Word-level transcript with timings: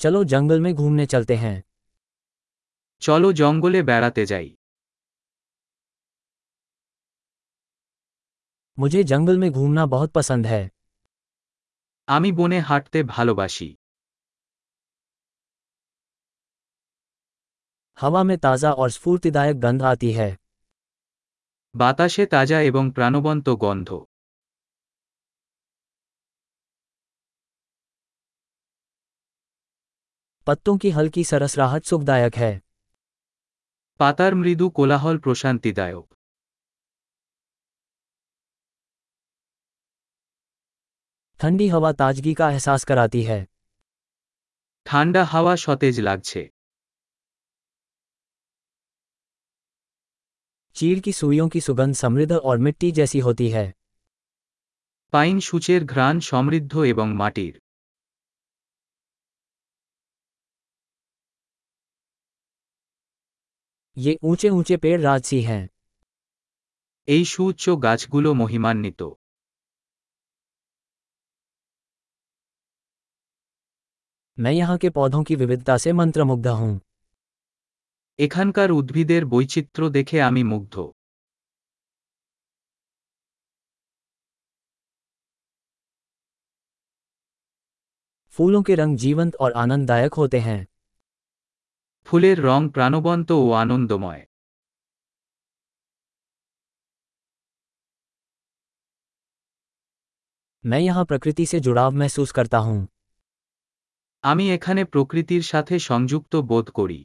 चलो 0.00 0.22
जंगल 0.24 0.60
में 0.60 0.72
घूमने 0.74 1.06
चलते 1.06 1.34
हैं 1.36 1.56
চলো 3.02 3.28
জঙ্গলে 3.32 3.80
বেড়াতে 3.82 4.22
যাই 4.26 4.48
मुझे 8.78 9.02
जंगल 9.04 9.36
में 9.38 9.50
घूमना 9.52 9.84
बहुत 9.86 10.10
पसंद 10.12 10.46
है 10.46 10.62
আমি 12.08 12.30
বনে 12.32 12.58
হাঁটতে 12.68 12.98
ভালোবাসি 13.08 13.68
हवा 17.98 18.22
में 18.22 18.38
ताज़ा 18.38 18.70
और 18.74 18.88
स्फूर्तिदायक 18.90 19.56
गंध 19.60 19.82
आती 19.82 20.10
है 20.12 20.30
বাতাসে 21.74 22.24
তাজা 22.32 22.58
এবং 22.60 22.84
প্রাণবন্ত 22.96 23.46
গন্ধ 23.64 23.88
पत्तों 30.47 30.77
की 30.77 30.89
हल्की 30.91 31.23
सरसराहट 31.25 31.83
सुखदायक 31.85 32.35
है 32.37 32.53
পাতার 33.99 34.33
মৃদু 34.37 34.65
কোলাহল 34.77 35.17
প্রশান্তিদায়ক 35.19 36.05
ठंडी 41.39 41.67
हवा 41.69 41.91
ताजगी 41.95 42.33
का 42.35 42.47
एहसास 42.51 42.83
कराती 42.85 43.21
है 43.23 43.39
ঠান্ডা 44.85 45.23
হাওয়া 45.31 45.53
সতেজ 45.57 45.95
লাগছে 46.01 46.41
चीड़ 50.75 50.99
की 50.99 51.13
सुइयों 51.13 51.47
की 51.49 51.61
सुगंध 51.61 51.95
समृद्ध 51.95 52.33
और 52.41 52.55
मिट्टी 52.59 52.91
जैसी 52.93 53.19
होती 53.19 53.49
है 53.51 53.65
পাইন 55.13 55.35
সূচের 55.47 55.81
ঘ্রাণ 55.85 56.15
সমৃদ্ধ 56.27 56.73
এবং 56.91 57.07
মাটির 57.15 57.53
ये 63.97 64.17
ऊंचे 64.23 64.49
ऊंचे 64.51 64.77
पेड़ 64.77 64.99
राजसी 65.01 65.41
हैं 65.43 65.63
এই 67.07 67.23
সুউচ্চ 67.25 67.63
গাছগুলো 67.83 68.29
মহিমান্বিত 68.35 69.01
मैं 74.37 74.51
यहाँ 74.51 74.77
के 74.77 74.89
पौधों 74.91 75.23
की 75.23 75.35
विविधता 75.35 75.75
से 75.77 75.91
मंत्रमुग्ध 75.93 76.47
हूँ 76.59 76.73
এখানকার 78.19 78.69
উদ্ভিদের 78.71 79.21
বৈচিত্র্য 79.25 79.87
দেখে 79.89 80.17
আমি 80.21 80.43
মুগ্ধ 80.45 80.75
फूलों 88.33 88.61
के 88.63 88.75
रंग 88.75 88.97
जीवंत 88.97 89.33
और 89.35 89.51
आनंददायक 89.55 90.13
होते 90.13 90.39
हैं 90.39 90.59
ফুলের 92.07 92.37
রং 92.45 92.61
প্রাণবন্ত 92.75 93.29
ও 93.39 93.47
আনন্দময় 93.63 94.23
मैं 100.63 100.79
यहाँ 100.81 101.03
प्रकृति 101.05 101.45
से 101.45 101.59
जुड़ाव 101.59 101.91
महसूस 101.93 102.31
करता 102.31 102.57
हूँ 102.59 102.79
আমি 104.23 104.45
এখানে 104.51 104.81
প্রকৃতির 104.85 105.43
সাথে 105.43 105.75
সংযুক্ত 105.81 106.33
বোধ 106.49 106.67
করি 106.71 106.99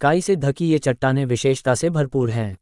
काई 0.00 0.20
से 0.20 0.34
ढकी 0.38 0.66
ये 0.66 0.78
चट्टानें 0.80 1.24
विशेषता 1.26 1.74
से 1.74 1.90
भरपूर 1.90 2.30
हैं 2.30 2.52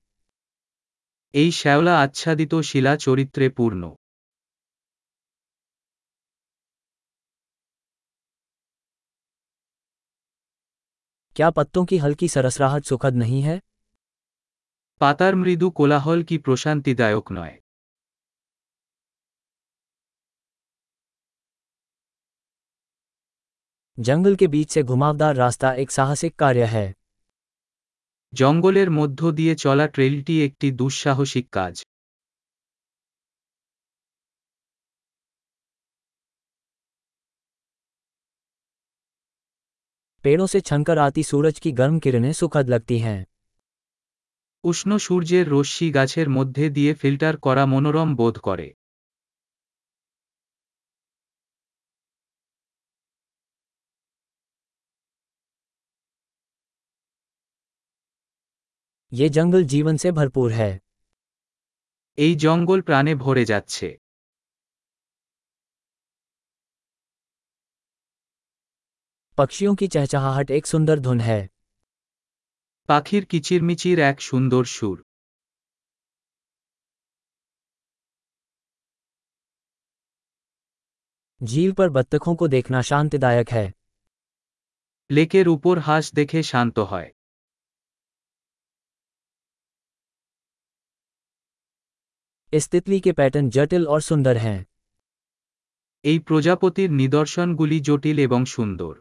এই 1.34 1.48
শ্যাওলা 1.52 1.94
আচ্ছাদিত 2.00 2.52
শিলা 2.64 2.92
চরিত্রে 2.98 3.46
পূর্ণ 3.58 3.82
क्या 11.36 11.50
पत्तों 11.52 11.84
की 11.84 11.98
हल्की 11.98 12.28
सरसराहट 12.30 12.84
सुखद 12.84 13.14
नहीं 13.16 13.42
है 13.42 13.60
পাতার 15.00 15.34
মৃদু 15.38 15.68
কোলাহল 15.78 16.20
কি 16.28 16.36
প্রশান্তিদায়ক 16.44 17.26
নয় 17.32 17.54
जंगल 23.98 24.34
के 24.36 24.46
बीच 24.48 24.68
से 24.70 24.82
घुमावदार 24.84 25.34
रास्ता 25.36 25.72
एक 25.76 25.90
साहसिक 25.92 26.32
कार्य 26.36 26.64
है 26.68 26.86
জঙ্গলের 28.32 28.88
মধ্য 28.90 29.20
দিয়ে 29.38 29.54
চলা 29.56 29.86
ট্রেলটি 29.94 30.34
একটি 30.46 30.68
দুঃসাহসিক 30.76 31.46
কাজ 31.52 31.74
पेड़ों 40.24 40.46
से 40.46 40.60
छनकर 40.62 40.98
आती 41.00 41.22
सूरज 41.24 41.58
की 41.58 41.72
गर्म 41.74 41.98
किरणें 41.98 42.32
सुखद 42.34 42.68
लगती 42.70 42.98
हैं 43.00 43.20
উষ্ণ 44.64 44.90
সূর্যের 44.98 45.46
রশ্মি 45.48 45.88
গাছের 45.94 46.28
মধ্যে 46.28 46.64
দিয়ে 46.70 46.92
ফিল্টার 46.94 47.34
করা 47.42 47.64
মনোরম 47.66 48.10
বোধ 48.16 48.36
করে 48.40 48.68
ये 59.12 59.28
जंगल 59.30 59.64
जीवन 59.66 59.96
से 59.96 60.10
भरपूर 60.12 60.50
है 60.52 60.72
এই 62.18 62.32
জঙ্গল 62.38 62.80
প্রাণে 62.80 63.12
ভরে 63.16 63.44
যাচ্ছে 63.50 63.88
पक्षियों 69.38 69.74
की 69.74 69.86
चहचहाहट 69.88 70.50
एक 70.52 70.66
सुंदर 70.66 70.98
धुन 71.00 71.20
है 71.22 71.40
পাখির 72.88 73.24
কিচিরমিচির 73.24 73.98
এক 74.02 74.18
সুন্দর 74.22 74.64
সুর 74.70 74.98
झील 81.40 81.72
पर 81.72 81.88
बत्तखों 81.90 82.34
को 82.34 82.48
देखना 82.48 82.80
शांतिदायक 82.82 83.48
है 83.50 83.66
লেকের 85.10 85.46
উপর 85.48 85.74
হাঁস 85.86 86.04
দেখে 86.14 86.40
শান্ত 86.50 86.76
হয় 86.90 87.08
इस 92.52 92.64
तितली 92.68 92.98
के 93.00 93.12
पैटर्न 93.14 93.46
जटिल 93.50 93.82
और 93.88 94.00
सुंदर 94.02 94.36
हैं 94.38 94.60
এই 96.04 96.18
প্রজাপতির 96.28 96.90
নিদর্শনগুলি 97.00 97.78
জটিল 97.88 98.16
এবং 98.26 98.40
সুন্দর 98.54 98.94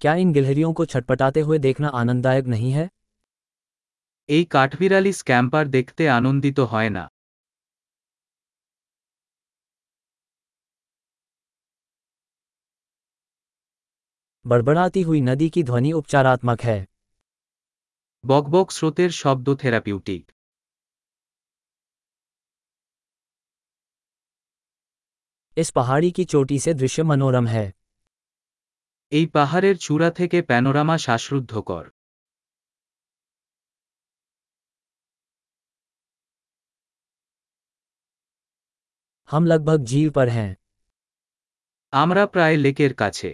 क्या 0.00 0.14
इन 0.16 0.32
गिलहरियों 0.32 0.72
को 0.72 0.84
छटपटाते 0.86 1.40
हुए 1.42 1.58
देखना 1.60 1.88
आनंददायक 1.96 2.46
नहीं 2.48 2.72
है 2.72 2.88
এই 4.28 4.44
কাঠবিড়ালি 4.50 5.12
স্ক্যাম্পার 5.14 5.64
দেখতে 5.70 6.04
আনন্দিত 6.10 6.58
হয় 6.68 6.90
না 6.90 7.04
बड़बड़ाती 14.44 15.02
हुई 15.02 15.20
नदी 15.22 15.48
की 15.50 15.62
ध्वनि 15.64 15.92
उपचारात्मक 15.94 16.60
है 16.62 16.80
বকবক 18.24 18.66
স্রোতের 18.70 19.10
শব্দ 19.16 19.46
থেরাপিউটিক 19.60 20.22
इस 25.56 25.70
पहाड़ी 25.72 26.10
की 26.12 26.24
चोटी 26.26 26.58
से 26.58 26.72
दृश्य 26.74 27.02
मनोरम 27.04 27.46
है 27.48 27.66
এই 29.12 29.26
পাহাড়ের 29.34 29.76
চূড়া 29.78 30.10
থেকে 30.10 30.38
প্যানোরামা 30.42 30.96
শ্বাসরুদ্ধকর 30.98 31.84
हम 39.28 39.46
लगभग 39.46 39.84
झील 39.84 40.08
पर 40.10 40.28
हैं 40.28 40.50
আমরা 41.92 42.22
প্রায় 42.26 42.56
লেকের 42.56 42.92
কাছে 42.94 43.30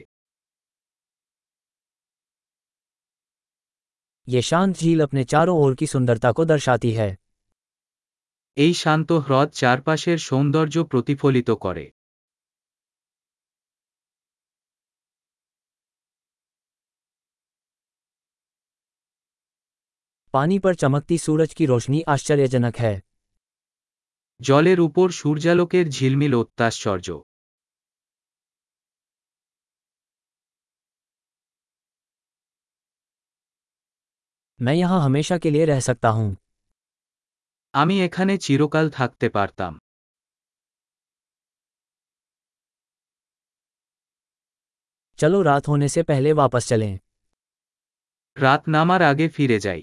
ये 4.29 4.41
शांत 4.43 4.73
झील 4.77 5.01
अपने 5.01 5.23
चारों 5.25 5.57
ओर 5.59 5.75
की 5.75 5.87
सुंदरता 5.87 6.31
को 6.33 6.45
दर्शाती 6.47 6.93
है 6.93 7.11
এই 8.57 8.73
শান্ত 8.75 9.09
হ্রদ 9.27 9.49
চারপাশের 9.61 10.19
সৌন্দর্য 10.21 10.77
প্রতিফলিত 10.93 11.51
করে 11.65 11.85
पानी 20.35 20.59
पर 20.59 20.75
चमकती 20.77 21.19
सूरज 21.19 21.55
की 21.55 21.67
रोशनी 21.67 22.03
आश्चर्यजनक 22.09 22.77
है 22.79 22.97
জলের 24.41 24.79
উপর 24.81 25.07
সূর্যালোকের 25.19 25.87
ঝিলমিল 25.97 26.33
অত্যাশ্চর্য 26.37 27.09
मैं 34.59 34.75
यहाँ 34.75 35.01
हमेशा 35.01 35.37
के 35.39 35.51
लिए 35.51 35.65
रह 35.67 35.81
सकता 35.83 36.09
हूँ 36.17 36.31
আমি 37.75 37.95
এখানে 38.03 38.35
চিরকাল 38.39 38.87
থাকতে 38.91 39.27
পারতাম 39.37 39.73
चलो 45.19 45.39
रात 45.43 45.65
होने 45.69 45.89
से 45.89 46.03
पहले 46.05 46.31
वापस 46.35 46.65
चलें 46.69 46.95
রাত 48.37 48.63
নামার 48.75 49.03
আগে 49.03 49.27
ফিরে 49.37 49.59
যাই 49.67 49.83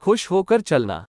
खुश 0.00 0.30
होकर 0.30 0.60
चलना। 0.60 1.04